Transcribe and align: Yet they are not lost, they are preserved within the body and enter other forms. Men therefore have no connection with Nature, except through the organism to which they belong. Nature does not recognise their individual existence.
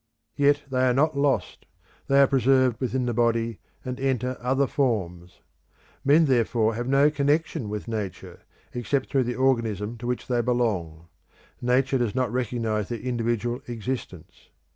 Yet 0.35 0.63
they 0.67 0.81
are 0.89 0.95
not 0.95 1.15
lost, 1.15 1.67
they 2.07 2.19
are 2.19 2.25
preserved 2.25 2.81
within 2.81 3.05
the 3.05 3.13
body 3.13 3.59
and 3.85 3.99
enter 3.99 4.35
other 4.39 4.65
forms. 4.65 5.41
Men 6.03 6.25
therefore 6.25 6.73
have 6.73 6.87
no 6.87 7.11
connection 7.11 7.69
with 7.69 7.87
Nature, 7.87 8.39
except 8.73 9.11
through 9.11 9.25
the 9.25 9.35
organism 9.35 9.99
to 9.99 10.07
which 10.07 10.25
they 10.25 10.41
belong. 10.41 11.07
Nature 11.61 11.99
does 11.99 12.15
not 12.15 12.33
recognise 12.33 12.89
their 12.89 12.97
individual 12.97 13.61
existence. 13.67 14.49